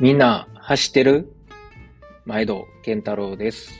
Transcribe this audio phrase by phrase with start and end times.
[0.00, 1.30] みんな走ってる？
[2.24, 3.70] 毎度健太郎です。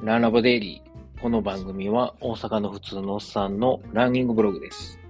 [0.00, 1.20] ランラボデイリー。
[1.20, 5.00] この番組は大阪の普通のおっさんのランニングブログです。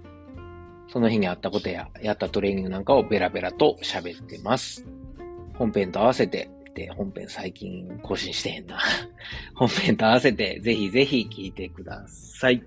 [0.89, 4.87] その日にあったことややったトレーニングなんかをベラベラと喋ってます。
[5.59, 8.79] 本編と合わせて、で、本編最近更新してへんな。
[9.55, 12.65] 本編と合わせてぜひぜひ聞いてください。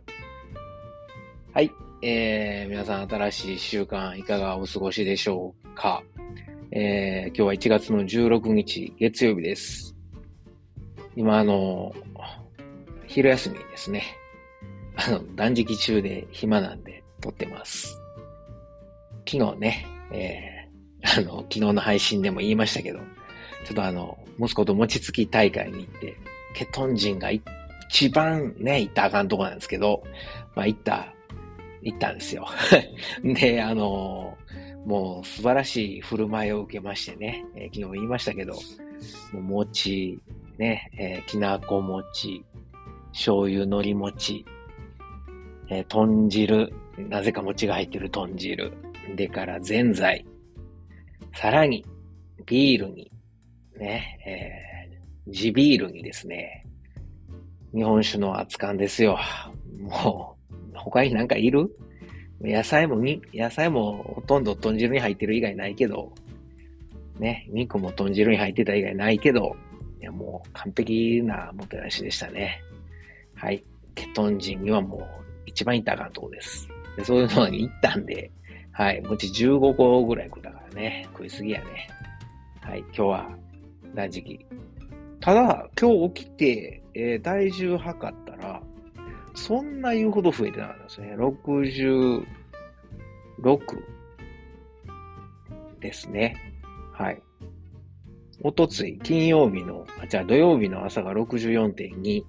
[1.55, 1.71] はい。
[2.03, 6.03] えー、皆さん新しい週間いかがお過ごしでしょうか？
[6.71, 9.95] えー、今日は1月の16日月曜日です。
[11.16, 11.95] 今あの、
[13.05, 14.03] 昼休みですね。
[14.98, 18.02] あの、断食中で暇なんで撮ってます。
[19.26, 22.99] 昨日ね、えー、あの、昨日の配信でも言いましたけど、
[23.65, 26.18] ちょっとあの、息子と餅つき大会に行って、
[26.54, 30.04] ケトン人が一番ね、行ったあかんとこなんですけど、
[30.54, 31.13] まあ行った、
[31.81, 32.45] 行ったんですよ。
[33.23, 34.38] で、あの、
[34.88, 38.54] もう素晴らしい振る舞いを受けましてね、えー昨日も言いましたけど、
[39.34, 40.18] もう餅、
[40.57, 42.46] ね、えーきなこ餅、
[43.12, 44.46] 醤油海苔餅、
[45.70, 46.71] えー豚汁、
[47.10, 48.71] なぜか餅が入ってる豚汁、
[49.18, 50.26] でからぜんざい、
[51.35, 51.85] さらに、
[52.46, 53.12] ビールに、
[53.77, 56.66] ね、えー地ビールにですね、
[57.76, 59.20] 日本酒の熱燗ですよ。
[59.82, 61.77] もう、他になんかいる？
[62.41, 66.13] 野菜もに、野菜もほとんど豚汁に入ってる以外ないけど、
[67.19, 69.56] ね、肉も豚汁に入ってた以外ないけど、
[70.00, 72.62] いやもう完璧なもてなしでしたね。
[73.35, 73.63] はい。
[73.96, 75.02] ケトン人にはもう
[75.47, 76.69] 一番いったらあかんとこです。
[76.96, 78.31] でそういうのに行ったんで、
[78.72, 79.01] はい。
[79.01, 81.90] 餅15個ぐらい食ったからね、食いすぎやね。
[82.62, 82.79] はい。
[82.79, 83.29] 今日は
[83.96, 84.46] 断食。
[85.19, 88.62] ただ、今日起きて、えー体重測ったら、
[89.38, 91.16] そんな言うほど増えてなかったですね。
[91.16, 92.25] 66
[95.79, 96.35] ですね。
[96.91, 97.22] はい。
[98.41, 102.23] おとつい、金曜日の、あ、じゃあ土曜日の朝が64.2。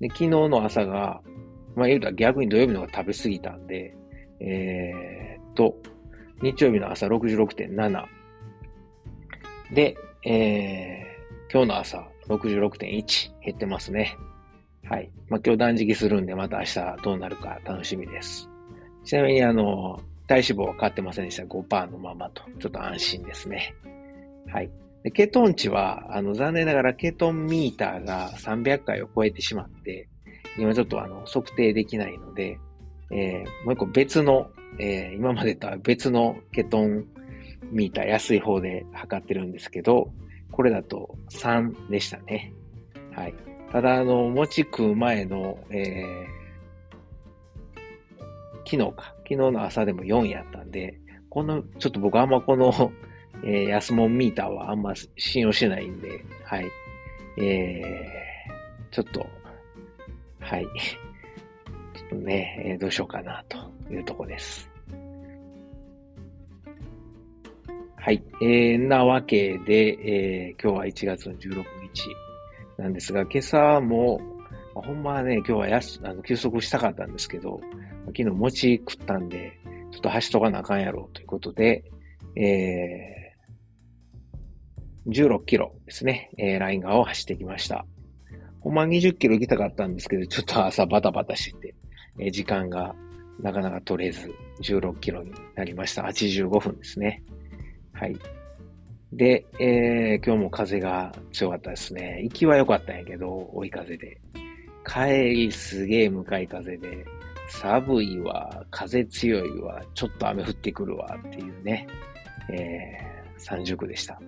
[0.00, 1.22] で、昨日の朝が、
[1.76, 3.96] まあ言うたら逆に土曜日の方が食べ過ぎたんで、
[4.40, 5.76] えーっと、
[6.42, 8.04] 日曜日の朝66.7。
[9.72, 14.16] で、えー、今日の朝66.1減ってますね。
[14.88, 15.10] はい。
[15.28, 18.48] まあ、今日断食するんで、また明日どうなるか楽しみです。
[19.04, 21.44] ちなみに、あの、体脂肪は変わってませんでした。
[21.44, 22.42] 5%のままと。
[22.60, 23.74] ちょっと安心ですね。
[24.52, 24.70] はい。
[25.02, 30.08] でケトン値は、あの、残念ながらケトンミーターが300回を超えてしまって、
[30.58, 32.58] 今ちょっとあの、測定できないので、
[33.10, 37.06] えーもう一個別の、えー今までとは別のケトン
[37.70, 40.10] ミーター安い方で測ってるんですけど、
[40.50, 42.52] これだと3でしたね。
[43.12, 43.34] はい。
[43.76, 46.36] ただ、あの、餅食う前の、えー
[48.64, 49.14] 昨日か。
[49.18, 50.98] 昨日の朝でも4やったんで、
[51.28, 52.72] この、ちょっと僕あんまこの、
[53.44, 56.70] えー安物ミーターはあんま信用してないんで、はい。
[57.36, 59.26] えー、ちょっと、
[60.40, 60.64] はい。
[60.64, 63.58] ちょっとね、えーどうしようかなと
[63.92, 64.70] いうとこです。
[67.96, 68.24] はい。
[68.40, 71.62] えー、なわけで、えー今日は1月の16
[71.92, 72.25] 日
[72.78, 74.20] なんですが、今朝も、
[74.74, 77.60] ほんまはね、今日はやすあの休息したかったんですけど、
[78.06, 79.58] 昨日餅食ったんで、
[79.92, 81.84] ちょっと走っとかなあかんやろうということで、
[82.36, 87.86] えー、16キロですね、えーライン側を走ってきました。
[88.60, 91.74] ほんま20キロ行きたかったんですけど、ちょっと朝バタバタしてて、
[92.20, 92.94] えー時間が
[93.40, 96.02] なかなか取れず、16キロになりました。
[96.02, 97.22] 85分ですね。
[97.92, 98.16] はい。
[99.12, 102.20] で、えー今日も風が強かったですね。
[102.22, 104.20] 行きは良かったんやけど、追い風で。
[104.84, 105.00] 帰
[105.34, 107.04] りすげえ向かい風で、
[107.48, 111.86] 寒いわ、風強いわ、ちょっと雨降ってくるわっていうね、
[112.50, 114.20] えー、三熟でした。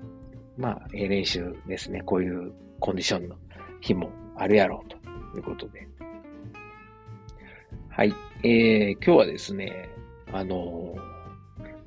[0.56, 2.02] まあ、ええ練習ですね。
[2.02, 3.36] こういうコンディションの
[3.80, 4.96] 日もあるやろうと
[5.36, 5.86] いうことで。
[7.88, 8.12] はい。
[8.42, 9.88] えー、今日はですね、
[10.32, 11.08] あのー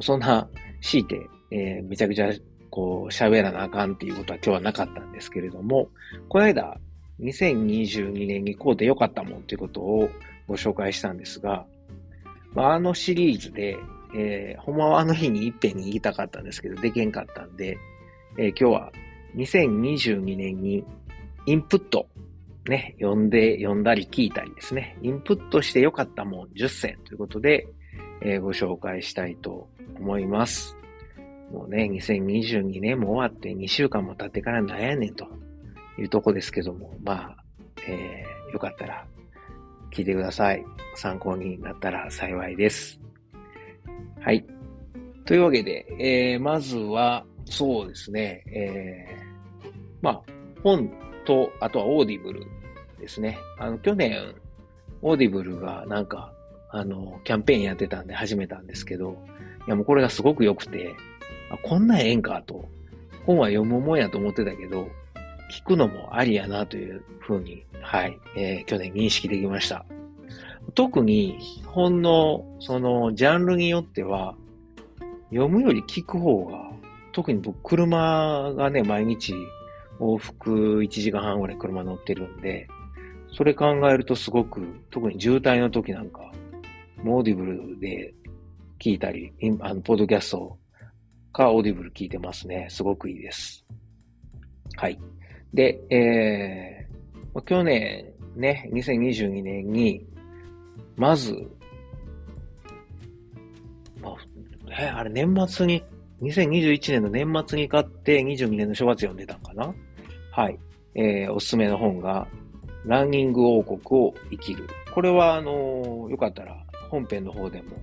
[0.03, 0.49] そんな
[0.81, 1.21] 強いて、
[1.51, 2.31] えーめちゃくちゃ
[2.71, 5.89] こう喋らなあかんっていうことは今日はなかったんですけれども、
[6.29, 6.77] この間、
[7.19, 10.09] 2022年にこうで良かったもんということを
[10.47, 11.65] ご紹介したんですが、
[12.53, 13.77] まあ、あのシリーズで、
[14.15, 17.77] えーほんまはあの日に一遍に言いたかったんですけど、できんかったんで、
[18.37, 18.91] えー今日は
[19.35, 20.83] 2022年に
[21.45, 22.07] インプット、
[22.67, 27.67] ね、読んで、読んだり聞いたりですね、インプットして良かったもん10選ということで、
[28.21, 29.67] えーご紹介したいと
[29.97, 30.80] 思います。
[31.51, 35.27] もうね、2022年も終わって2週間も経ってからなんやねんと
[35.99, 37.43] いうとこですけども、まあ、
[37.87, 39.05] えーよかったら
[39.91, 40.63] 聞いてください。
[40.95, 42.99] 参考になったら幸いです。
[44.19, 44.45] はい。
[45.25, 48.43] というわけで、えーまずは、そうですね。
[48.47, 49.69] えー、
[50.01, 50.21] まあ、
[50.63, 50.89] 本
[51.25, 52.45] と、あとはオーディブル
[52.99, 53.37] ですね。
[53.57, 54.35] あの、去年、
[55.01, 56.33] オーディブルがなんか、
[56.69, 59.17] あの、キャンペーンやってたんで始めたんですけど、
[59.67, 60.93] いやもうこれがすごく良くて、
[61.51, 62.69] あ、こんなんええんかと。
[63.25, 64.87] 本は読むもんやと思ってたけど、
[65.51, 69.85] 聞くのもありやなというふうに、はい、えー、去年認識できました。
[70.75, 74.35] 特に本の、その、ジャンルによっては、
[75.29, 76.71] 読むより聞く方が、
[77.11, 79.33] 特に僕、車がね、毎日
[79.99, 82.67] 往復1時間半ぐらい車乗ってるんで、
[83.33, 86.31] それ考えるとすごく、特に渋滞の時なんか、
[87.03, 88.13] もうオーディブルで
[88.79, 90.57] 聞いたり、あの、ポッドキャストを
[91.31, 92.67] かオーディブル聞いてますね。
[92.69, 93.65] すごくいいです。
[94.75, 94.99] はい。
[95.53, 100.05] で、えー、去年ね、2022年に、
[100.95, 101.35] まず、
[104.01, 104.15] まあ、
[104.79, 105.83] え、あれ年末に、
[106.21, 109.73] 2021年の年末に買って22年の正月読んでたんかな？
[110.31, 110.59] はい。
[110.93, 112.27] えー、おすすめの本が、
[112.85, 114.67] ランニング王国を生きる。
[114.93, 116.57] これは、あのー、よかったら
[116.89, 117.77] 本編の方でも、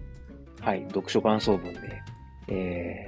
[0.60, 1.80] はい、読書感想文で、
[2.48, 3.06] え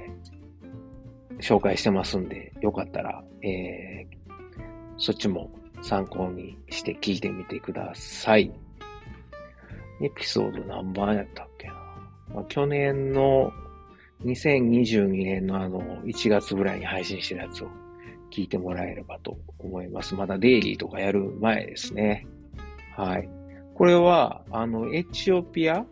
[1.41, 4.31] 紹介してますんで、よかったら、えー、
[4.97, 5.49] そっちも
[5.81, 8.51] 参考にして聞いてみてください。
[10.01, 11.73] エピソード何番やったっけな？
[12.33, 13.51] まあ、去年の
[14.23, 17.67] 2022年のあの1月ぐらいに配信してるやつを
[18.31, 20.15] 聞いてもらえればと思います。
[20.15, 22.25] まだデイリーとかやる前ですね。
[22.95, 23.29] はい。
[23.73, 25.85] これは、あの、エチオピア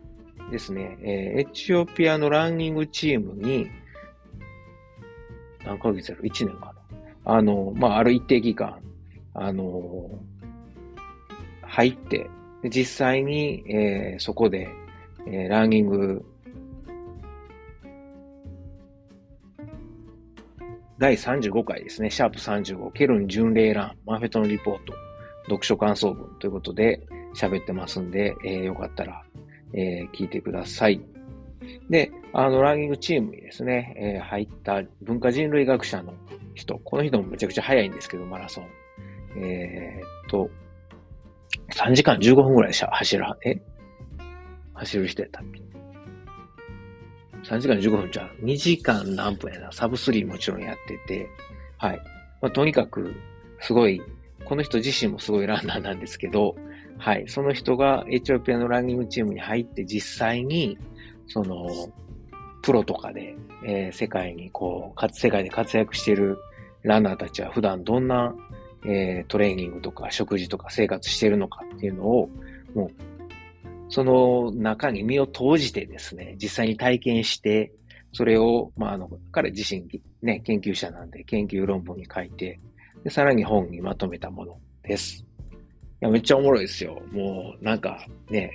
[0.50, 0.96] ですね。
[1.02, 3.66] えー、エチオピアのランニングチームに、
[5.64, 6.74] 何ヶ月やろ ?1 年か
[7.24, 7.34] な。
[7.36, 8.80] あの、まあ、ある一定期間、
[9.34, 10.10] あの
[11.62, 12.28] 入って、
[12.64, 14.68] 実際に、えー、そこで、
[15.26, 16.24] えー、ランニング
[21.00, 24.92] 第35回ですね、シャープ35、ケルン巡礼欄、マフェトのリポート、
[25.44, 29.22] 読書感想文ということで喋ってますんで、えー、よかったら、
[29.72, 31.00] えー、聞いてください。
[31.88, 36.14] で、あの、ランニングチームにですね、えー、入った文化人類学者の
[36.54, 38.66] 人、この人もめちゃくちゃ早いんですけど、マラソン。
[39.36, 40.50] えー、っと、
[41.74, 43.60] 3時間15分ぐらい走る、え？
[44.74, 45.60] 走る人やったっけ
[47.42, 51.28] ？3時間15分じゃ、2時間何分やな、サブスリーもちろんやってて、
[51.78, 52.00] はい。
[52.40, 53.14] まあ、とにかく、
[53.60, 54.00] すごい、
[54.44, 56.56] この人自身もすごいランナーなんですけど、
[56.98, 57.24] はい。
[57.28, 60.78] その人がエチオピアのランニングチームに入って実際に、
[61.30, 61.66] その、
[62.62, 63.34] プロとかで、
[63.64, 66.38] えー、世界にこう、世界で活躍している
[66.82, 68.34] ランナーたちは普段どんな、
[68.84, 72.28] えー、トレーニングとか食事とか生活してるのかっていうのを、
[72.74, 72.90] もう
[73.90, 77.72] その中に身を投じてですね、実際に体験して、
[78.12, 79.84] それを、まあ、あの、彼自身
[80.22, 82.60] ね、研究者なんで研究論文に書いて、
[83.02, 85.24] で、さらに本にまとめたものです。
[86.02, 87.02] いや、めっちゃおもろいですよ。
[87.12, 88.52] もう、なんか、ね、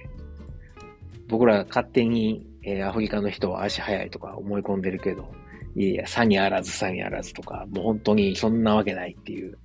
[1.28, 5.32] 僕ら勝手に、えー、アフリカの人は足早いとか思い込んでるけど、
[5.76, 9.58] いやいや、さにあらず、さにあらずとか、もう本当にそんなわけないっていう、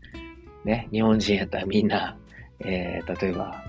[0.64, 2.16] ね、日本人やったらみんな、
[2.60, 3.64] えー、例えば、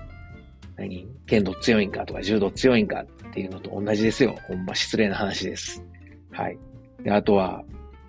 [0.76, 4.36] 何剣道強いんかとか柔道強いんかっていうのと同じですよ。
[4.46, 5.84] ほんま失礼な話です。
[6.30, 6.58] はい。
[7.02, 7.64] で、あとは、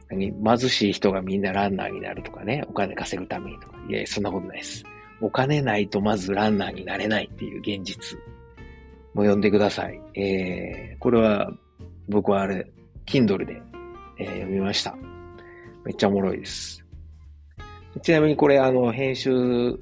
[0.10, 3.78] 何貧しい人がみんなランナーになるとかね、お金稼ぐためにとか。
[3.88, 4.84] いやいや、そんなことないです。
[5.22, 8.18] お金ないとまずランナーになれないっていう現実
[9.14, 10.02] も読んでください。
[10.16, 11.52] えー、これは
[12.10, 12.66] 僕はあれ、
[13.06, 13.62] Kindle で、
[14.18, 14.96] えー、読みました。
[15.86, 16.84] めっちゃおもろいです。
[18.02, 19.74] ちなみにこれ、あの、編集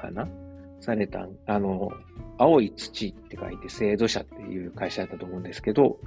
[0.00, 0.28] かな？
[0.80, 1.90] された、あの、
[2.38, 5.98] 青い土って書いて、制度者っていう会社だったと思うんですけど、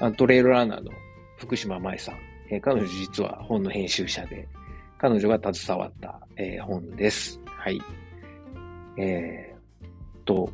[0.00, 0.90] あトレイルランナーの
[1.36, 2.16] 福島舞さん、
[2.50, 4.48] えー、彼女実は本の編集者で、
[4.98, 7.40] 彼女が携わった、えー、本です。
[7.46, 7.80] はい。
[8.96, 10.50] えー、と、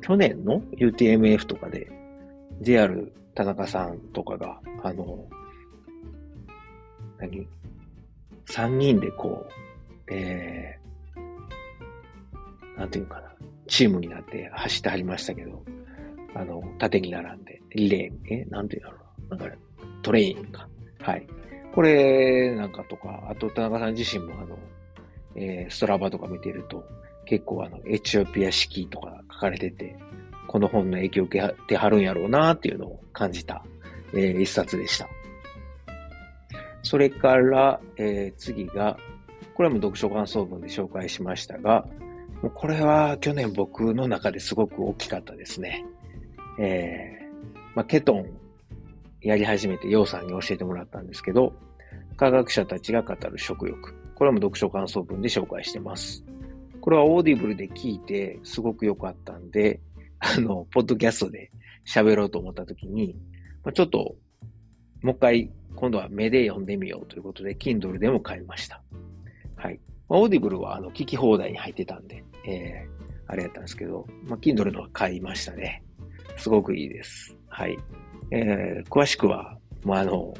[0.00, 1.90] 去年の UTMF とかで、
[2.60, 5.26] JR 田中さんとかが、あの、
[7.18, 7.46] 何？
[8.46, 9.52] 三人でこう、
[10.10, 10.78] え
[12.78, 13.32] なんていうかな、
[13.66, 15.62] チームになって走ってはりましたけど、
[16.34, 18.98] あの、縦に並んで、リレー、え、なんていうんだろ
[19.30, 19.56] うな、なんか、
[20.02, 20.68] トレインか。
[21.00, 21.26] はい。
[21.74, 24.58] これなんかとか、あと田中さん自身もあの、
[25.34, 26.84] えー、ストラバとか見てると、
[27.28, 29.94] 結構あの、エチオピア式とか書かれてて、
[30.46, 33.62] この本の影響を受けてはるんやろうなっていうのを感じた、
[34.14, 35.06] えー、一冊でした。
[36.82, 38.96] それから、えー、次が、
[39.54, 41.86] これも読書感想文で紹介しましたが、
[42.40, 45.84] もうこれは去年僕の中ですごく大きかったですね。
[46.58, 48.26] えー、まあ、ケトン
[49.20, 51.52] やり始めて、ヨウさんに教えてもらったんですけど、
[52.16, 53.94] 科学者たちが語る食欲。
[54.14, 56.24] これも読書感想文で紹介してます。
[56.80, 59.80] これはオーディブルで聞いてすごく良かったんで、
[60.20, 61.50] あの、ポッドキャストで
[61.86, 63.16] 喋ろうと思った時に、
[63.64, 64.16] まあ、ちょっと、
[65.02, 68.82] もう一回、今度は目で読んでみようということで、Kindle でも買いました。
[69.56, 69.80] はい。
[70.08, 75.84] まあ、オーディブルは、あの、聞き放題に入ってたんで、えー、あれやったんですけど、まあ、Kindle のは買いましたね。
[76.36, 77.36] すごくいいです。
[77.48, 77.78] はい。
[78.30, 80.34] えー、詳しくは、まあ、あの、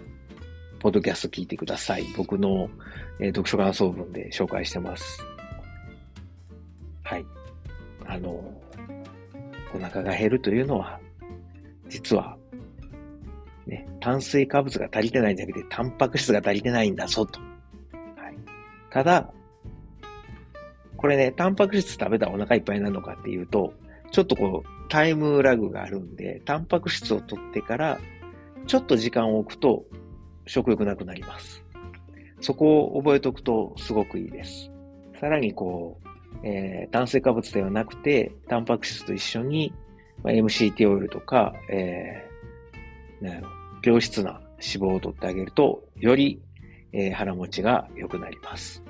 [0.81, 2.05] ポッドキャスト聞いてください。
[2.17, 2.69] 僕の、
[3.21, 5.25] えー、読書感想文で紹介してます。
[7.09, 7.27] はい。
[8.05, 8.29] あの、
[9.75, 11.01] お腹が減るというのは、
[11.89, 12.37] 実は、
[13.67, 17.41] ね、炭水化物が足りてないんじゃなくて、タンパク質が足りてないんだぞと。
[17.41, 17.47] は
[18.29, 18.37] い。
[18.91, 19.33] ただ、
[20.99, 23.73] これね、タンパク質食べたらお腹いっぱいなのかっていうと、
[24.11, 27.99] ちょっとこう、タイムラグがあるんで、タンパク質を取ってから、
[28.67, 29.87] ちょっと時間を置くと、
[30.45, 31.65] 食欲なくなります。
[32.43, 34.71] そこを覚えておくとすごくいいです。
[35.19, 36.08] さらにこう、
[36.43, 39.75] えー、炭水化物ではなくて、タンパク質と一緒に、
[40.23, 43.49] まあ、MCT オイルとか、えー、なんやろ、
[43.83, 46.41] 良質な脂肪を取ってあげると、より、
[46.93, 48.83] えー、腹持ちが良くなります。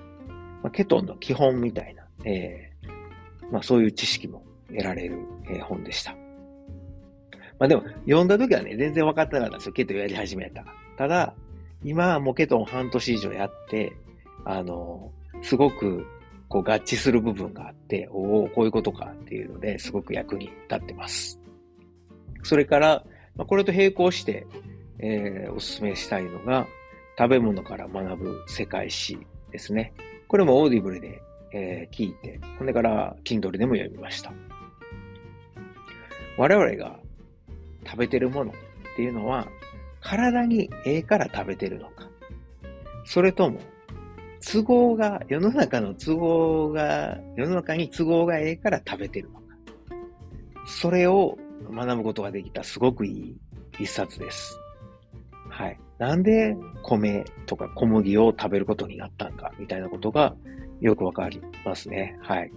[0.62, 5.18] まあ、ケトンの基本みたいな、えー、まあ、そういう知識も得られる、
[5.49, 6.14] えー、本でした。
[7.59, 9.73] まあでも、読んだ時はね、全然分かってなかったんですよ。
[9.73, 10.64] ケトンやり始めた。
[10.97, 11.35] ただ、
[11.83, 13.92] 今はもうケトン半年以上やって、
[14.45, 16.07] あの、すごく
[16.49, 21.40] こう合致する部分があって、おお、こういうことかっていうのですごく役に立ってます。
[22.43, 23.05] それから、
[23.37, 24.47] まあ、これと並行して、
[24.99, 26.67] えー、お勧めしたいのが、
[27.19, 29.19] 食べ物から学ぶ世界史
[29.50, 29.93] ですね。
[30.28, 31.21] これもオーディブルで、
[31.52, 34.33] えー、聞いて、これから Kindle でも読みました。
[36.37, 37.00] 我々が
[37.85, 38.55] 食べてるものっ
[38.97, 39.49] ていうのは、
[40.00, 42.09] 体にええから食べてるのか。
[43.05, 43.59] それとも、
[44.45, 49.47] 都合が、世の中の都合が、世の中に都合がええから食べてるのか。
[50.66, 51.38] それを
[51.71, 53.37] 学ぶことができたすごくいい
[53.80, 54.59] 一冊です。
[55.50, 55.80] はい。
[55.99, 60.37] なんで米とか小麦を食べることになったんか、みたいなことが
[60.80, 62.16] よくわかりますね。
[62.21, 62.52] はい。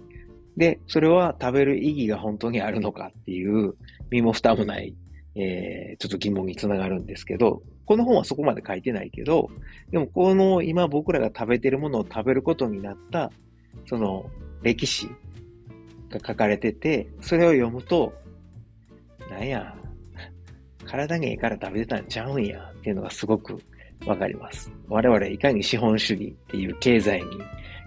[0.56, 3.74] で、それは食べる意義が本当にあるのかっていう
[4.10, 4.94] 身も蓋もない
[5.34, 7.62] えー、ちょっと疑問につながるんですけど、
[7.92, 9.50] この本はそこまで書いてないけど、
[9.90, 13.30] でもこの今僕らが食べてるものを食べることになった、
[13.86, 14.30] その
[14.62, 15.08] 歴史
[16.08, 18.14] が書かれてて、それを読むと、
[19.28, 19.76] なんや、
[20.86, 23.58] 体にいいから食べてたんちゃうんやっていうのがすごく
[24.06, 24.72] わかります。
[24.88, 27.26] 我々いかに資本主義っていう経済に、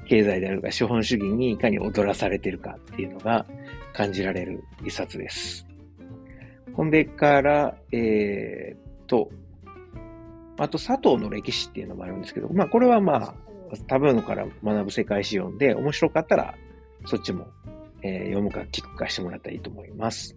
[0.07, 3.43] 経済であるか資本主義にいかに踊らされてるかっていうのが
[3.91, 5.65] 感じられる一冊です。
[6.73, 9.31] ほんでから、えー、と、
[10.57, 13.33] あと佐藤の歴史っていうのもあるんですけど、まあこれはまあ、
[13.71, 16.55] 食べ物から学ぶ世界史読んで、面白かったら、
[17.05, 17.47] そっちも、
[18.01, 20.35] えー、読むか聞くかしてもらったらいいと思います。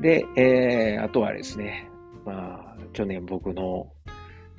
[0.00, 1.88] で、えー、あとはですね、
[2.24, 3.88] まあ、去年僕の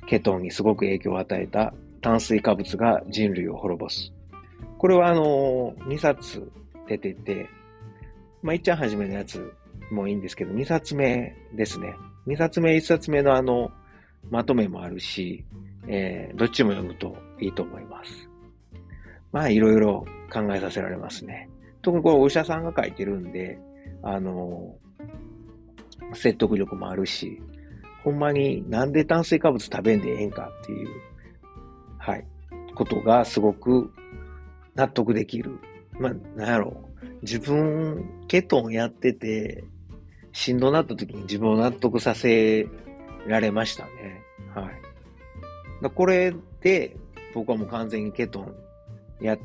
[0.06, 4.12] ケトンにすごく影響を与えた炭水化物が人類を滅ぼす。
[4.78, 6.50] これはあの、2冊
[6.88, 7.48] 出てて、
[8.42, 9.52] まあ、いっちゃんはじめのやつ
[9.90, 11.94] もいいんですけど、2冊目ですね。
[12.26, 13.70] 2冊目、1冊目のあの、
[14.30, 15.44] まとめもあるし、
[15.86, 18.28] えー、どっちも読むといいと思います。
[19.32, 21.48] まあ、いろいろ考えさせられますね。
[21.82, 23.58] 特にこれお医者さんが書いてるんで、
[24.02, 24.74] あの、
[26.14, 27.40] 説得力もあるし、
[28.04, 30.88] ほんまになんで炭水化物食べんでええんかっていう、
[31.98, 32.26] はい、
[32.74, 33.92] ことがすごく
[34.74, 35.58] 納得できる。
[35.98, 37.06] まあ、なんやろう。
[37.22, 39.64] 自分、ケトンやってて、
[40.32, 42.68] しんどなった時に自分を納得させ
[43.26, 44.22] られましたね。
[44.54, 44.82] はい。
[45.82, 46.96] だこれで、
[47.34, 48.54] 僕はもう完全にケトン
[49.20, 49.38] やっ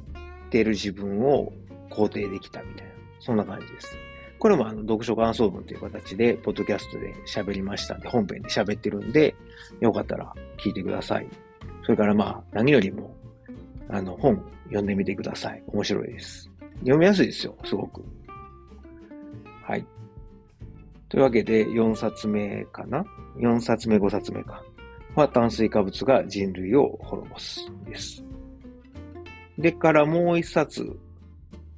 [0.49, 1.51] てる自分を
[1.89, 3.97] 肯定できたみたいな、そんな感じです。
[4.39, 9.35] これもあの読書感想文という形で、ポッドキャストで喋りましたんで、本編で喋ってるんで、
[9.79, 11.27] よかったら聞いてください。
[11.83, 13.15] それからまあ、何よりも、
[13.89, 15.63] あの、本読んでみてください。
[15.67, 16.49] 面白いです。
[16.79, 18.03] 読みやすいですよ、すごく。
[19.63, 19.85] はい。
[21.13, 23.05] というわけで、4冊目かな
[23.37, 24.63] ?4 冊目、5冊目か。
[25.13, 27.71] は、炭水化物が人類を滅ぼす。
[27.85, 28.25] です。
[29.59, 30.97] でからもう1冊、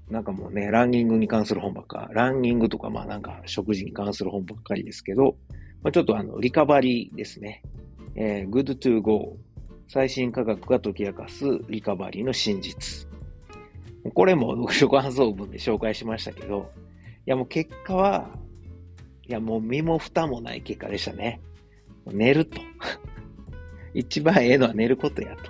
[0.09, 5.35] なんかもうね、ランニングに関する本ばっか、ランニングとか、まあなんか食事に関する本ばっかりですけど、
[5.83, 7.61] まあ、ちょっとあの、リカバリーですね。
[8.15, 9.35] えー、Good to Go。
[9.89, 13.05] 最新科学が解き明かすリカバリーの真実。
[14.13, 16.71] これも読書感想文で紹介しましたけど、
[17.27, 18.44] いやもう結果は、
[19.27, 21.39] いや、もう身も蓋もない結果でしたね。
[22.05, 22.61] 寝ると。
[23.93, 25.43] 一番ええのは寝ることやと。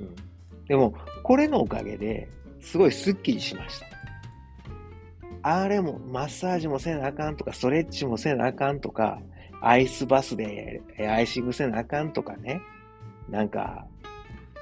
[0.00, 2.28] うん、でも、これのおかげで、
[2.60, 3.86] すごいスッキリしました。
[5.42, 9.20] あれも、マッサージもせなあかんとか、ストレッチもせなあかんとか、
[9.60, 12.60] アイスバスでアイシングせなあかんとかね。
[13.28, 13.86] なんか、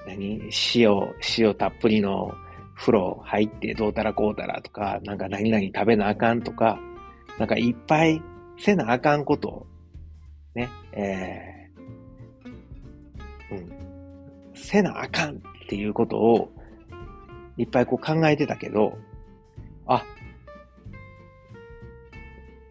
[0.06, 0.50] 何？
[0.74, 2.34] 塩、塩たっぷりの
[2.76, 6.80] 風呂入ってどうたらこうたらとか、なんか何々食べなあかんとか、
[7.38, 8.22] なんかいっぱい
[8.58, 9.66] せなあかんこと、
[10.54, 13.72] ね、えー、うん、
[14.54, 16.50] せなあかんっていうことを
[17.56, 18.96] いっぱいこう考えてたけど、
[19.86, 20.04] あ、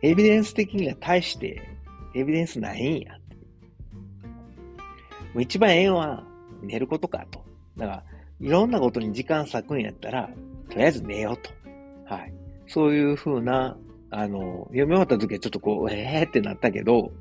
[0.01, 1.61] エビデンス的には対して
[2.15, 3.17] エビデンスないんや。
[5.33, 6.23] もう一番ええのは
[6.61, 7.43] 寝ることかと。
[7.77, 8.03] だから、
[8.39, 10.29] いろんなことに時間割くんやったら、
[10.69, 11.51] とりあえず寝ようと。
[12.13, 12.33] はい。
[12.67, 13.77] そういうふうな、
[14.11, 17.11] あの、読み終わった時はちょっとこう、ええー、ってなったけど、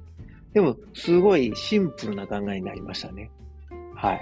[0.53, 3.31] でも、すごいシンプルな考えになりましたね。
[3.95, 4.21] はい。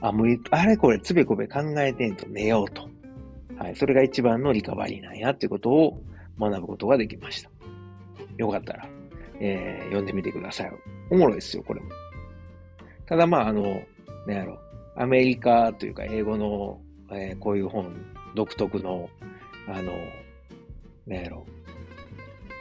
[0.00, 2.88] あ、もう、あれこれつべこべ考えてんと寝ようと。
[3.56, 3.76] はい。
[3.76, 6.02] それが一番のリカバリーなんやっていうことを
[6.40, 7.50] 学ぶことができました。
[8.36, 8.88] よかったら、
[9.40, 10.72] えー、読んでみてください。
[11.10, 11.88] おもろいですよ、これも。
[13.06, 13.82] ただまあ、あの、
[14.26, 14.58] なんやろ、
[14.96, 16.80] アメリカというか英語の、
[17.12, 17.94] えー、こういう本
[18.34, 19.08] 独特の、
[19.68, 19.92] あの、
[21.06, 21.46] なんやろ、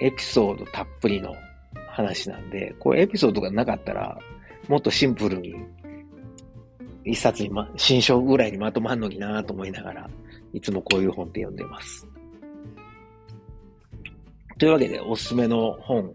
[0.02, 1.36] エピソードたっぷりの
[1.90, 4.18] 話なんで、こうエピソードがなかったら、
[4.68, 5.56] もっとシンプルに、
[7.04, 10.10] 一冊にま、新書ぐらいにまとまんのになぁと思いながら、
[10.54, 12.08] いつもこういう本って読んでます。
[14.58, 16.14] というわけで、おすすめの本、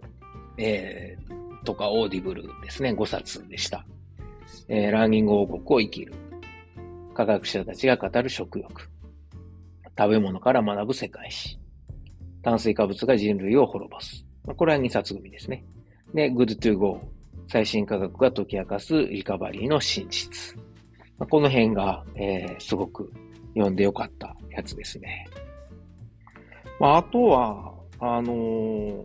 [0.59, 3.87] えー、とかオーディブルですね、5冊でした。
[4.69, 6.13] えー、ランニング王国を生きる。
[7.15, 8.89] 科学者たちが語る食欲。
[9.97, 11.62] 食べ物から学ぶ世界史。
[12.43, 14.25] 炭水化物が人類を滅ぼす。
[14.57, 15.65] これは2冊組ですね。
[16.15, 17.01] で、Good to Go。
[17.49, 20.57] 最新科学が解き明かすリカバリーの真実。
[21.19, 23.13] この辺が、えー、すごく
[23.55, 25.27] 読んでよかったやつですね。
[26.81, 29.05] まあ、あとは、あのー、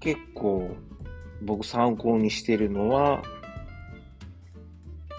[0.00, 0.68] 結構
[1.42, 3.22] 僕参考にしてるのは、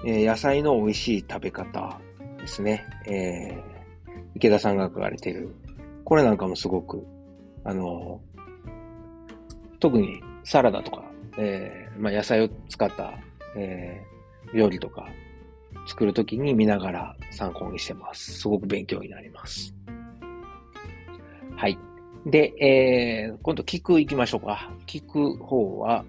[0.05, 1.99] えー、野菜の美味しい食べ方
[2.39, 2.85] ですね。
[3.07, 3.61] えー、
[4.35, 5.55] 池田さんが書かれてる。
[6.11, 7.07] これなんかもすごく、
[7.63, 8.19] あの、
[9.79, 11.05] 特にサラダとか、
[11.37, 13.13] えー、まあ、野菜を使った、
[13.55, 15.07] えー、料理とか
[15.87, 18.39] 作るときに見ながら参考にしてます。
[18.39, 19.73] すごく勉強になります。
[21.55, 21.79] はい。
[22.25, 24.69] で、えー、今度聞く行きましょうか。
[24.87, 26.03] 聞く方は、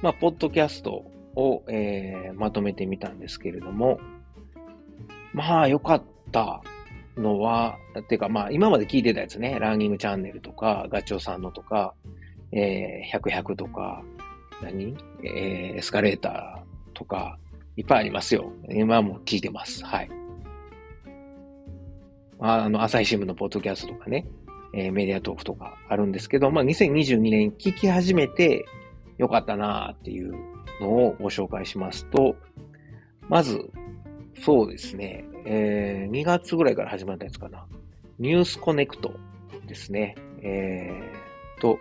[0.00, 3.98] まあ、ポッドキャストを、えー、まとめてみたんですけれども、
[5.32, 6.62] まあ、良かった
[7.16, 11.94] のは、てか、まあ、今まで聞いてたやつね、ランニングチャンネルとか、ガチョウさんのとか、
[12.52, 14.02] えー、100、100とか、
[14.62, 14.96] 何？
[15.24, 17.38] えー、エスカレーターとか、
[17.76, 18.52] いっぱいありますよ。
[18.70, 19.84] 今も聞いてます。
[19.84, 20.10] はい。
[22.40, 24.26] あの、朝日新聞のポッドキャストとかね、
[24.72, 28.64] えー、メディアトークとかあるんですけど、まあ、2022年聞き始めて
[29.18, 30.34] よかったなっていう
[30.80, 32.36] のをご紹介しますと、
[33.28, 33.70] まず、
[34.44, 37.66] そうですね、えー、2月ぐらいから始まったやつかな。
[38.18, 39.14] ニュースコネクト
[39.66, 40.14] ですね。
[40.42, 41.78] えー、と、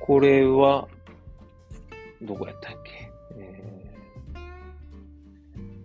[0.00, 0.88] これは、
[2.22, 3.62] どこやったっけ、え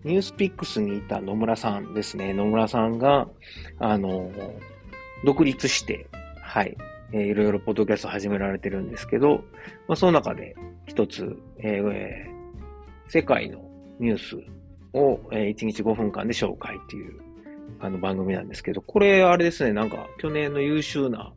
[0.04, 2.34] ー、ニュースピックスにいた野村さんですね。
[2.34, 3.28] 野村さんが、
[3.80, 4.32] あの、
[5.24, 6.08] 独立して、
[6.42, 6.76] はい、
[7.12, 9.44] えー、いろいろポッドキャスト始められてるんですけど、
[9.88, 10.56] まあ、その中で
[10.88, 13.60] 一つ、えー、世界の
[14.00, 14.63] ニュース
[14.94, 17.20] を、えー、1日5分間で紹介っていう
[17.80, 21.34] あの番組なんですけど、これあれですね、なんか去年の優秀な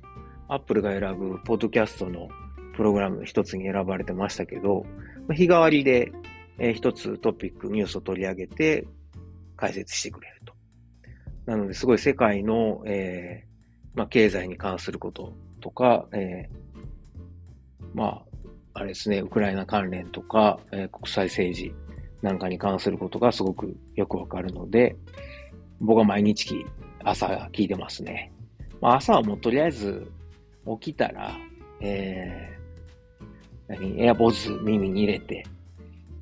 [0.48, 2.28] アップルが選ぶポッドキャストの
[2.76, 4.86] プログラムの一つに選ばれてましたけど、
[5.32, 6.12] 日替わりで、
[6.58, 8.86] え、一つトピック、ニュースを取り上げて
[9.56, 10.54] 解説してくれると。
[11.46, 18.24] なので、すごい世界の、えー、まあ、経済に関することとか、えー、まあ、
[18.74, 21.74] あれですね、ウクライナ関連とか、えー、国際政治
[22.22, 24.96] なんかに関することがすごくよくわかるので、
[25.80, 26.64] 僕は毎日
[27.04, 28.32] 朝聞いてますね。
[28.80, 30.10] まあ、朝はもうとりあえず
[30.80, 31.36] 起きたら、
[31.80, 35.44] えー、何、エアポーズ耳に入れて、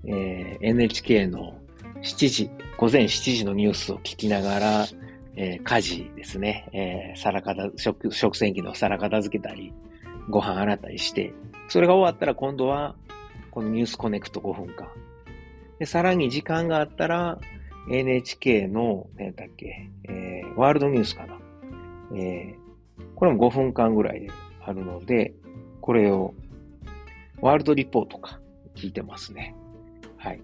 [0.07, 1.59] えー、NHK の
[2.03, 4.87] 7時、午前7時のニュースを聞きながら、
[5.37, 9.73] えー、家事ですね、えー、皿片、食、食洗機の皿片付けたり、
[10.29, 11.33] ご飯洗ったりして、
[11.69, 12.95] それが終わったら今度は、
[13.51, 14.89] このニュースコネクト5分間。
[15.79, 17.39] で、さらに時間があったら、
[17.89, 21.39] NHK の、何だっけ、えー、ワールドニュースかな。
[22.17, 24.31] えー、これも5分間ぐらいで
[24.65, 25.35] あるので、
[25.81, 26.35] これを
[27.41, 28.41] ワールドリポートか、
[28.75, 29.55] 聞いてますね。
[30.17, 30.41] はい。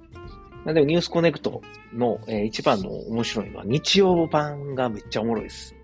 [0.66, 1.62] でニュースコネクト
[1.94, 5.74] の、えー、一番の面白いのは日曜版がめっちゃおもろいです。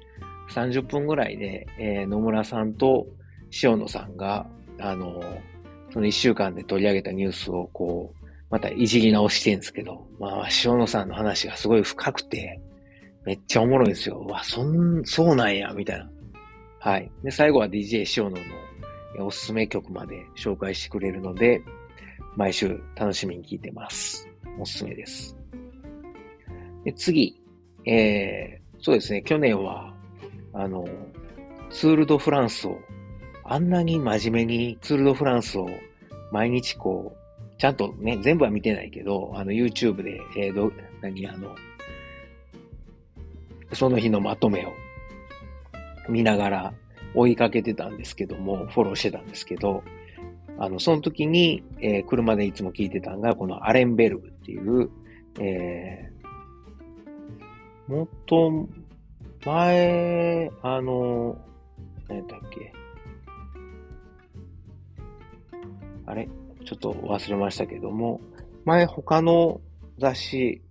[0.50, 3.06] 30分ぐらいで、えー、野村さんと
[3.62, 4.46] 塩野さんが、
[4.78, 5.40] あのー、
[5.92, 12.60] その1週間で取り上げたニュースをこう、またいじり直してるんですけど、まあ、塩野さんの話がすごい深くて、
[13.24, 14.24] めっちゃおもろいんですよ。
[14.26, 16.10] うわ、そん、そうなんや、みたいな。
[16.78, 17.10] はい。
[17.24, 18.38] で、最後は DJ 塩野
[19.18, 21.60] のおすすめ曲まで紹介してくれるので、
[22.36, 24.28] 毎週楽しみに聞いてます。
[24.60, 25.36] おすすめです。
[26.84, 27.42] で次、
[27.84, 29.92] えー、そうですね、去年は、
[30.52, 30.86] あの、
[31.70, 32.78] ツールドフランスを、
[33.44, 35.68] あんなに真面目にツールドフランスを
[36.30, 37.25] 毎日こう、
[37.58, 41.54] ちゃんとね、全部は見てないけど、あの、YouTube で、えー、ど、何、あの、
[43.72, 44.72] その日のまとめを
[46.08, 46.74] 見ながら
[47.14, 49.82] 追いかけてたんですけども、フォローしてたんですけど、
[50.58, 54.90] あの、その時に、えー、車でいつも聞いてたのが、このアレンベルグっていう、
[55.40, 58.68] えー、もっと、
[59.44, 61.38] 前、あの、
[62.08, 62.72] 何だっけ？
[66.04, 66.28] あれ？
[66.66, 68.20] ちょっと忘れましたけども、
[68.64, 69.60] 前他の
[69.98, 70.62] 雑誌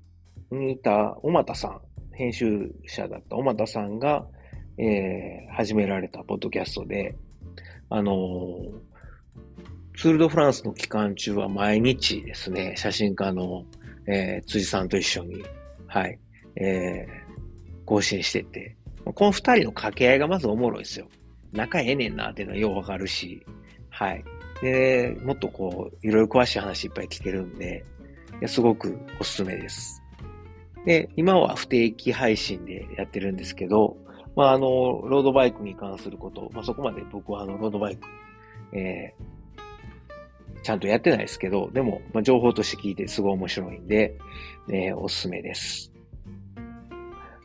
[0.52, 1.82] にいた小俣さん、
[2.12, 4.28] 編集者だった小俣さんが、
[4.78, 7.16] えー、始められたポッドキャストで、
[7.90, 8.74] あのー、
[9.98, 13.64] ツールドフランスの期間中は毎日ですね、写真家の、
[14.06, 15.46] えー、辻さんと一緒に、
[15.88, 16.20] はい、
[16.58, 21.08] えー、更新してて、この二人の掛け合いがまずおもろいですよ。
[21.54, 23.46] 仲ええねんなっていうのはようわかるし、
[23.90, 24.26] はい。
[24.62, 27.86] で、もっとこう、いろいろ詳しい話いっぱい聞けるんで、
[28.48, 30.02] すごくおすすめです。
[30.86, 33.98] で、今は不定期配信でやってるんですけど、
[34.36, 38.08] まあ、あの、ロードバイクに関すること、まあ、そこまで僕はあの、ロードバイク、
[38.74, 44.18] えー、ちゃんとやってないですけど、でも、まあ、情報として聞いてすごい面白いんで、
[44.70, 45.92] えー、おすすめです。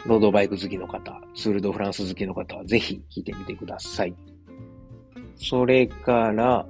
[0.06, 4.14] ロードバイク好きの方、ツールドフランス好きの方はぜひ聞いてみてください。
[5.36, 6.66] それから、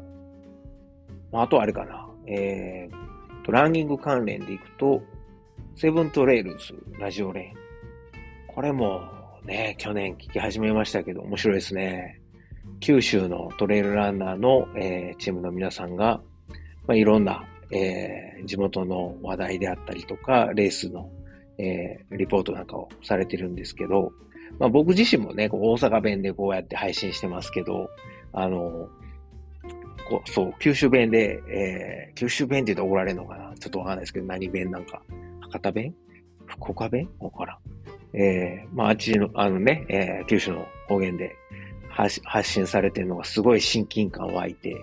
[1.32, 5.02] まあ、あとあれかな、えー、とランニング関連でいくと、
[5.76, 7.60] セブントレイルズラジオレーン。
[8.48, 9.02] これも
[9.44, 12.20] ね、去年聞き始めましたけど、面白いですね。
[12.80, 16.20] 九州のトレイルランナーの、えー、チームの皆さんが、
[16.86, 21.10] まあ、いろんな、えー、地元の話題であったりとか、レースの、
[21.58, 24.12] えー、リポートなんかをされてるんですけど、
[24.58, 27.88] まあ、僕自身もね、こう大阪弁でこうやって配信してますけど、
[28.32, 28.88] あの、
[30.08, 33.54] こうそう、九州弁で、えー、九州弁って言うと怒られるのかな？
[33.58, 35.02] ちょっとわかんないですけど、何弁なんか、
[35.40, 35.94] 博多弁？
[36.46, 37.08] 福岡弁？
[37.18, 37.58] わからん。
[38.12, 41.36] えー、まあ、あっちの、あのね、えー、九州の方言で
[41.90, 44.74] 発信されてるのがすごい親近感湧いて、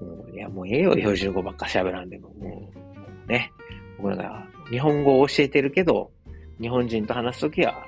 [0.00, 2.30] もういや、もうええよ、標準語ばっか喋らんでも。
[2.30, 2.72] も
[3.26, 3.52] う、ね、
[3.98, 6.10] 僕らが日本語を教えてるけど、
[6.60, 7.84] 日本人と話すときは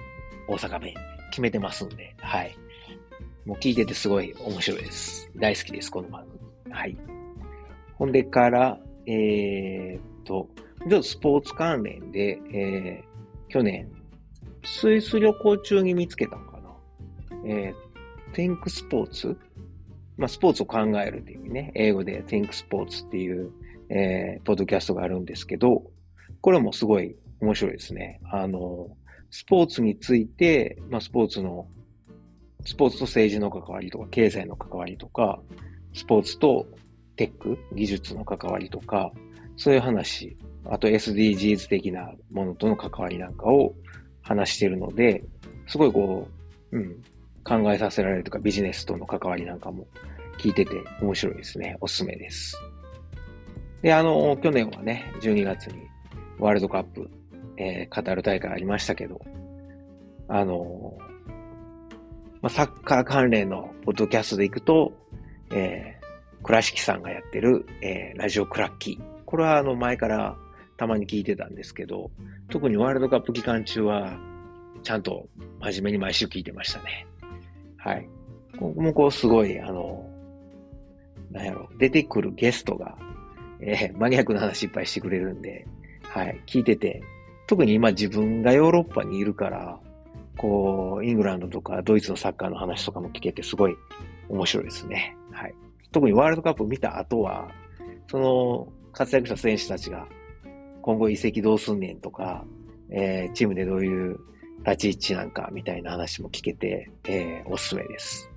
[0.46, 0.94] 大阪弁
[1.30, 2.56] 決めてますんで、はい。
[3.44, 5.30] もう聞いててすごい面白いです。
[5.36, 6.39] 大好きです、この番組。
[6.70, 6.96] はい。
[7.94, 10.48] ほんでから、えー、っと、
[10.80, 13.90] ちょっとスポーツ関連で、えー、去年、
[14.64, 16.70] スイス旅行中に見つけたのかな。
[17.46, 19.36] えー、Think Sports?
[20.16, 23.50] まあ、スポーツを考えるっていうね、英語で Think Sports っていう、
[23.88, 25.82] えー、ポッドキャストがあるんですけど、
[26.40, 28.20] これもすごい面白いですね。
[28.30, 28.88] あの、
[29.30, 31.68] スポーツについて、まあ、スポーツの、
[32.64, 35.40] スポーツと政治の関わりとか、経済の関わりとか、
[35.92, 36.66] スポーツと
[37.16, 39.12] テック、技術の関わりとか、
[39.56, 43.74] そういう話、あと SDGs 的なものとの関わりなんかを
[44.22, 45.24] 話しているので、
[45.66, 46.28] すごいこ
[46.72, 47.02] う、うん、
[47.44, 49.86] 考えさせられるとかビジネスとの関わりなんかも
[50.38, 51.76] 聞いてて面白いですね。
[51.80, 52.56] おすすめです。
[53.82, 55.86] で、あの、去年はね、12月に
[56.38, 57.10] ワールドカップ、
[57.56, 59.20] えー、カタール大会ありましたけど、
[60.28, 60.96] あの、
[62.42, 64.92] まあ、サッカー関連のポッドキャストで行くと、
[65.52, 69.24] えー、倉敷さんがやってる、えー、ラジオクラッキー。
[69.24, 70.36] これはあの前から
[70.76, 72.10] たまに聞いてたんですけど、
[72.48, 74.18] 特にワールドカップ期間中は、
[74.82, 75.28] ちゃんと
[75.60, 77.06] 真面目に毎週聞いてましたね。
[77.76, 78.08] はい。
[78.58, 80.08] ここもこうすごい、あの、
[81.30, 82.96] なんやろ、出てくるゲストが、
[83.60, 85.66] えー、マニアックな話いっぱいしてくれるんで、
[86.02, 87.02] はい、聞いてて、
[87.46, 89.78] 特に今自分がヨーロッパにいるから、
[90.36, 93.76] こう、イングランドとかドイツのサッカーの話とかも聞けてすごい
[94.30, 95.16] 面白いですね。
[95.32, 95.54] はい。
[95.92, 97.50] 特にワールドカップ見た後は、
[98.08, 100.06] その活躍した選手たちが
[100.82, 102.44] 今後移籍どうすんねんとか、
[102.90, 104.18] えー、チームでどういう
[104.64, 108.30] 立ち位置なんかみたいな話も聞けて、えー、おすすめです。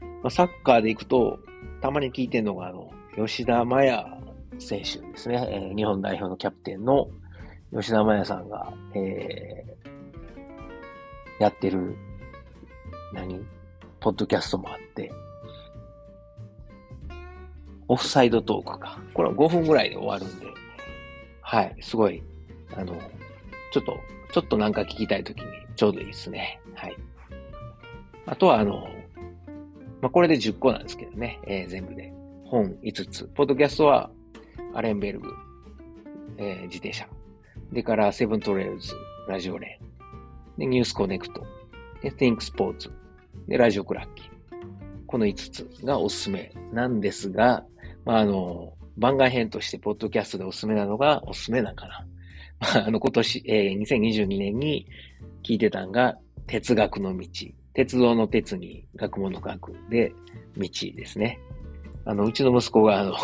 [0.00, 1.38] まあ、サッカーで行くと、
[1.80, 4.04] たまに聞いてんのが、あの、吉田麻也
[4.58, 7.08] 選手ですね、えー、日本代表のキャプテンの
[7.72, 11.96] 吉田麻也さんが、えー、やってる、
[13.14, 13.40] 何？
[14.00, 15.12] ポッドキャストもあって、
[17.88, 19.00] オフサイドトークか。
[19.14, 20.46] これは5分ぐらいで終わるんで、
[21.42, 22.22] はい、すごい、
[22.76, 22.94] あの、
[23.72, 23.98] ちょっと、
[24.32, 26.60] ちょっとなんか聞きたいときにちょうどいいですね。
[26.74, 26.96] はい。
[28.26, 28.88] あとは、あの、
[30.00, 32.12] まあ、これで10個なんですけどね、えー、全部で。
[32.44, 33.24] 本5つ。
[33.34, 34.10] ポッドキャストは、
[34.74, 35.34] アレンベルグ、
[36.38, 37.08] えー、自転車。
[37.72, 38.94] でからセブントレイルズ、
[39.28, 39.80] ラジオレ
[40.56, 40.58] ン。
[40.58, 41.44] で、ニュースコネクト。
[42.02, 42.99] で、Think スポーツ。
[43.50, 44.26] で、ラジオクラッキー。
[45.08, 47.64] この5つがおすすめなんですが、
[48.04, 52.06] まあ、あの、番外編として、ポッドキャストでおすすめなのが、おすすめなんかな。
[52.60, 54.86] まあ、あの、今年、えー、2022年に
[55.42, 57.26] 聞いてたんが、哲学の道。
[57.74, 60.12] 鉄道の鉄に学問の学で、
[60.56, 61.40] 道ですね。
[62.04, 63.16] あの、うちの息子が、あの、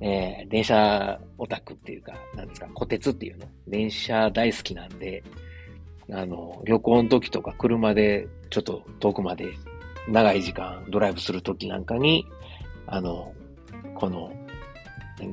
[0.00, 5.22] えー、電車オタクっていうか、なんですか、小鉄っていうの電車大好きなんで、
[6.12, 9.46] あの、旅行の時とか車でちょっと遠くまで
[10.08, 12.26] 長い時間ドライブする時なんかに、
[12.86, 13.32] あの、
[13.94, 14.32] この、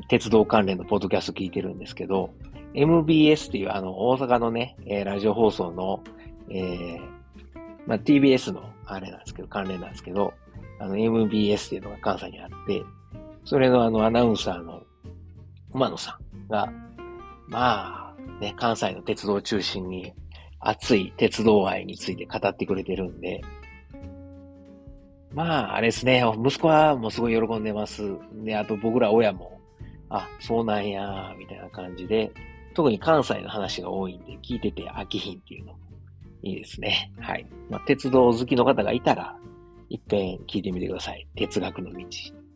[0.10, 2.32] 鉄道関連のポッドキャスト聞いてるんですけど、
[2.74, 6.04] MBS っていうあの、大阪のね、えー、ラジオ放送の、
[6.50, 7.00] えー、
[7.88, 10.34] まあ、TBS のあれなんですけど、関連なんですけど、
[10.80, 12.84] あの、MBS っていうのが関西にあって、
[13.46, 14.84] それのあのアナウンサーの
[15.74, 16.72] 馬野さんが、
[17.48, 20.14] まあ、ね、関西の鉄道を中心に
[20.60, 23.42] 熱い鉄道愛について語ってくれてるんで、
[25.34, 28.04] まあ、あれですね、息子はもうすごい喜んでます。
[28.44, 29.60] で、あと僕ら親も、
[30.10, 32.32] あ、そうなんや、みたいな感じで、
[32.74, 35.80] 特に関西の話が多いんで、聞いてて飽きひんっていうのも
[36.44, 37.12] いいですね。
[37.20, 37.46] はい。
[37.70, 39.36] まあ、鉄道好きの方がいたら、
[39.90, 41.28] 一遍聞いてみてください。
[41.36, 42.06] 哲学の道。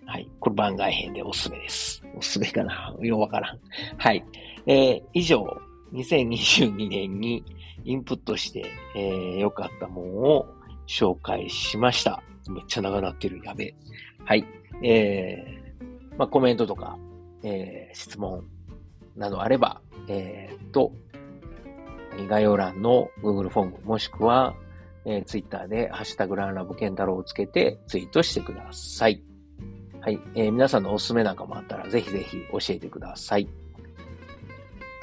[0.05, 0.27] はい。
[0.39, 2.03] これ番外編でおすすめです。
[2.17, 3.59] おすすめかなようわからん。
[3.97, 4.23] はい。
[4.65, 5.45] えー、以上、
[5.93, 7.43] 2022年に
[7.83, 8.65] インプットして、
[8.95, 10.45] えー、良かったものを
[10.87, 12.23] 紹介しました。
[12.49, 13.41] めっちゃ長なってる。
[13.43, 13.75] やべえ。
[14.25, 14.45] はい。
[14.83, 16.97] えー、まあ、コメントとか、
[17.43, 18.43] えー、質問
[19.15, 20.91] などあれば、えー、と、
[22.27, 24.55] 概要欄の Google フォーム、もしくは、
[25.05, 29.23] えー、Twitter でハッシュタグランラブケンタロウをつけてツイートしてください。
[30.01, 30.19] はい。
[30.35, 33.47] えー、皆さんのおすすめなんかもあったら、ぜひぜひ教えてください。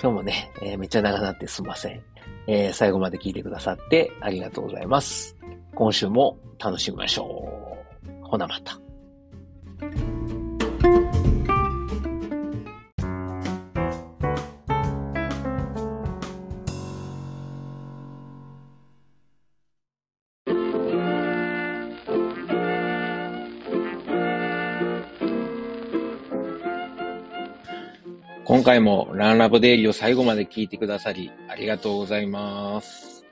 [0.00, 2.02] 今日もね、えー、めっちゃ長なってすんません。
[2.48, 5.36] えー、最後まで聞いてくださってありがとうございます。
[5.74, 7.76] 今週も楽しみましょ
[8.24, 8.26] う。
[8.26, 8.87] ほなまた。
[28.58, 33.24] 今回もランラボデイリーを最後まで聞いてくださりありがとうございます。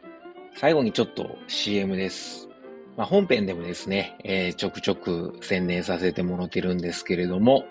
[0.55, 2.49] 最後にちょっと CM です。
[2.97, 7.65] まあ、本編でもですね、えー、ちょくちょく宣伝させてもらってるんですけれども、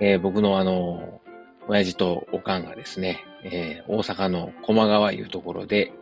[0.00, 1.20] えー、僕のあの、
[1.68, 5.92] 親父とおかんがですね、えー、大阪の駒川いうところで、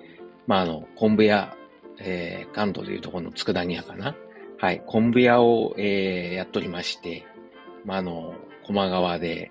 [0.46, 1.56] まあ、あの、昆布屋、
[1.98, 4.14] えー、関東でいうところの佃煮屋かな。
[4.58, 7.26] はい、昆布屋を、えー、やっとりまして、
[7.84, 8.32] まあ、あの、
[8.64, 9.50] 駒川で、